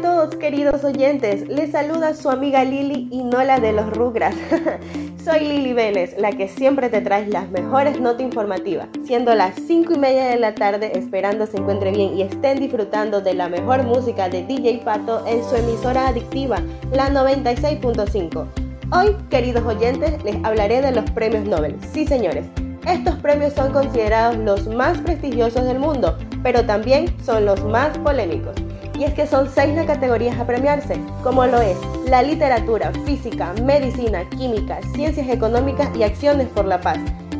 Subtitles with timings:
[0.00, 1.48] todos, queridos oyentes.
[1.48, 4.34] Les saluda su amiga Lili y no la de los Rugras.
[5.24, 9.94] Soy Lili Vélez, la que siempre te trae las mejores notas informativas, siendo las 5
[9.94, 13.82] y media de la tarde, esperando se encuentre bien y estén disfrutando de la mejor
[13.82, 18.46] música de DJ Pato en su emisora adictiva, la 96.5.
[18.92, 21.76] Hoy, queridos oyentes, les hablaré de los premios Nobel.
[21.92, 22.46] Sí, señores,
[22.86, 28.54] estos premios son considerados los más prestigiosos del mundo, pero también son los más polémicos
[29.00, 33.54] y es que son seis las categorías a premiarse, como lo es la literatura, física,
[33.64, 36.98] medicina, química, ciencias económicas y acciones por la paz.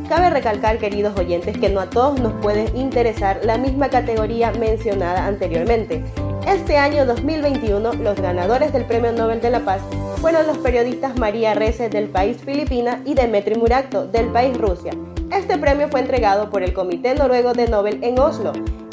[0.08, 5.26] Cabe recalcar, queridos oyentes, que no a todos nos puede interesar la misma categoría mencionada
[5.26, 6.02] anteriormente.
[6.48, 9.82] Este año 2021, los ganadores del Premio Nobel de la Paz
[10.16, 14.92] fueron los periodistas María Reze del país Filipina y Demetri Murakto del país Rusia.
[15.30, 18.52] Este premio fue entregado por el Comité Noruego de Nobel en Oslo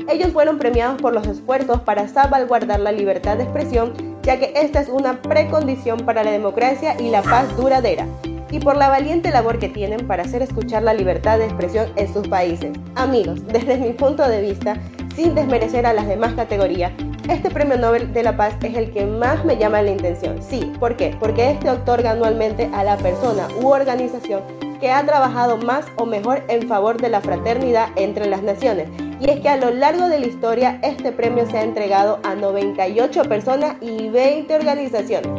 [0.10, 4.80] ellos fueron premiados por los esfuerzos para salvaguardar la libertad de expresión, ya que esta
[4.80, 8.06] es una precondición para la democracia y la paz duradera,
[8.50, 12.14] y por la valiente labor que tienen para hacer escuchar la libertad de expresión en
[12.14, 12.72] sus países.
[12.96, 14.78] Amigos, desde mi punto de vista,
[15.16, 16.92] sin desmerecer a las demás categorías,
[17.30, 20.42] este premio Nobel de la Paz es el que más me llama la intención.
[20.42, 21.16] Sí, ¿por qué?
[21.20, 24.42] Porque este otorga anualmente a la persona u organización
[24.80, 28.88] que ha trabajado más o mejor en favor de la fraternidad entre las naciones
[29.20, 32.36] y es que a lo largo de la historia este premio se ha entregado a
[32.36, 35.32] 98 personas y 20 organizaciones.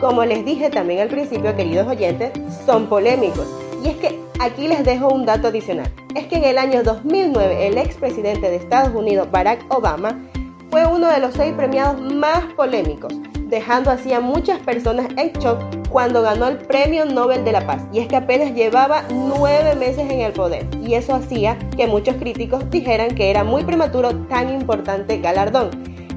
[0.00, 2.32] Como les dije también al principio, queridos oyentes,
[2.64, 3.46] son polémicos.
[3.84, 5.92] Y es que aquí les dejo un dato adicional.
[6.14, 10.18] Es que en el año 2009 el expresidente de Estados Unidos, Barack Obama,
[10.70, 13.12] fue uno de los seis premiados más polémicos,
[13.48, 15.58] dejando así a muchas personas en shock
[15.90, 17.82] cuando ganó el Premio Nobel de la Paz.
[17.92, 20.66] Y es que apenas llevaba nueve meses en el poder.
[20.82, 25.70] Y eso hacía que muchos críticos dijeran que era muy prematuro tan importante galardón.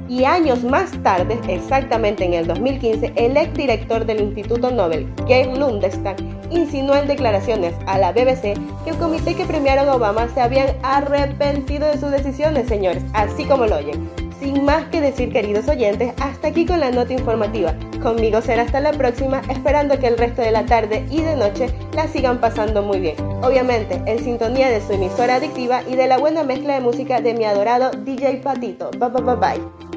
[0.10, 6.18] Y años más tarde, exactamente en el 2015, el exdirector del Instituto Nobel, Gabe Lundestad,
[6.50, 10.68] insinuó en declaraciones a la BBC que el comité que premiaron a Obama se habían
[10.84, 14.21] arrepentido de sus decisiones, señores, así como lo oyen.
[14.42, 17.76] Sin más que decir, queridos oyentes, hasta aquí con la nota informativa.
[18.02, 21.68] Conmigo será hasta la próxima, esperando que el resto de la tarde y de noche
[21.94, 23.16] la sigan pasando muy bien.
[23.44, 27.36] Obviamente, en sintonía de su emisora adictiva y de la buena mezcla de música de
[27.36, 28.90] mi adorado DJ Patito.
[28.98, 29.91] Bye bye bye bye.